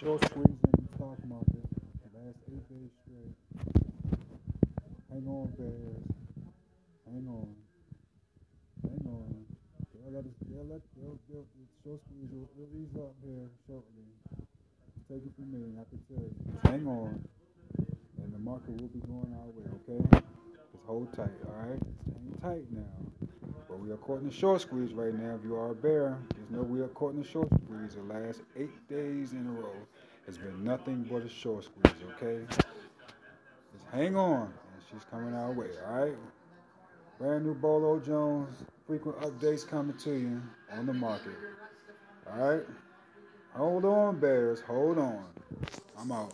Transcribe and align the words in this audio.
Short 0.00 0.24
squeeze 0.24 0.46
in 0.46 0.72
the 0.72 0.96
stock 0.96 1.18
market. 1.28 1.64
The 2.02 2.10
last 2.18 2.38
eight 2.50 2.66
days 2.68 2.90
straight. 3.06 3.36
Hang 5.08 5.26
on, 5.28 5.54
bears. 5.56 6.02
Hang 7.06 7.26
on. 7.30 7.54
Hang 8.82 9.06
on. 9.06 9.46
They'll 9.94 10.12
let 10.12 10.24
us. 10.24 10.34
They'll 10.50 10.66
let. 10.66 10.82
They'll. 10.98 11.18
they'll 11.30 11.46
the 11.54 11.64
short 11.84 12.00
squeeze 12.06 12.30
will, 12.32 12.50
will 12.58 12.74
ease 12.74 12.96
up 12.98 13.14
here 13.22 13.46
shortly. 13.68 14.10
Take 15.08 15.22
it 15.26 15.32
from 15.36 15.52
me. 15.52 15.78
I 15.78 15.84
can 15.86 16.00
tell 16.10 16.26
you. 16.26 16.34
Hang 16.64 16.86
on, 16.88 17.22
and 18.18 18.34
the 18.34 18.38
market 18.38 18.74
will 18.80 18.88
be 18.88 19.00
going 19.06 19.30
our 19.38 19.46
way. 19.54 19.70
Okay. 19.86 20.02
Just 20.10 20.84
hold 20.86 21.12
tight. 21.14 21.38
All 21.46 21.70
right. 21.70 21.82
Hang 22.10 22.38
tight 22.42 22.66
now. 22.72 23.33
But 23.74 23.82
we 23.82 23.90
are 23.90 23.96
caught 23.96 24.20
in 24.20 24.28
the 24.28 24.32
short 24.32 24.60
squeeze 24.60 24.92
right 24.92 25.12
now. 25.12 25.34
If 25.34 25.42
you 25.42 25.56
are 25.56 25.72
a 25.72 25.74
bear, 25.74 26.16
just 26.38 26.48
know 26.48 26.62
we 26.62 26.80
are 26.80 26.86
caught 26.86 27.14
in 27.14 27.22
the 27.22 27.26
short 27.26 27.48
squeeze. 27.48 27.96
The 27.96 28.02
last 28.02 28.42
eight 28.54 28.88
days 28.88 29.32
in 29.32 29.48
a 29.48 29.50
row 29.50 29.74
has 30.26 30.38
been 30.38 30.62
nothing 30.62 31.02
but 31.10 31.22
a 31.22 31.28
short 31.28 31.64
squeeze, 31.64 31.90
okay? 32.12 32.44
Just 33.72 33.86
hang 33.90 34.14
on. 34.14 34.42
And 34.42 34.82
she's 34.88 35.02
coming 35.10 35.34
our 35.34 35.50
way, 35.50 35.70
all 35.88 36.04
right? 36.04 36.14
Brand 37.18 37.46
new 37.46 37.54
Bolo 37.54 37.98
Jones, 37.98 38.54
frequent 38.86 39.18
updates 39.18 39.66
coming 39.66 39.96
to 39.96 40.12
you 40.12 40.40
on 40.70 40.86
the 40.86 40.94
market. 40.94 41.34
All 42.30 42.48
right? 42.48 42.62
Hold 43.54 43.86
on, 43.86 44.20
bears. 44.20 44.60
Hold 44.60 44.98
on. 44.98 45.26
I'm 45.98 46.12
out. 46.12 46.32